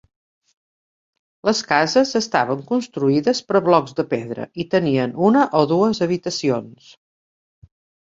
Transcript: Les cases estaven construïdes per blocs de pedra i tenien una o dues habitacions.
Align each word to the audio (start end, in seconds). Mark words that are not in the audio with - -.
Les 1.49 1.61
cases 1.71 2.13
estaven 2.21 2.65
construïdes 2.73 3.43
per 3.53 3.63
blocs 3.69 3.95
de 4.01 4.09
pedra 4.17 4.51
i 4.65 4.69
tenien 4.75 5.17
una 5.31 5.47
o 5.63 5.65
dues 5.77 6.05
habitacions. 6.11 6.95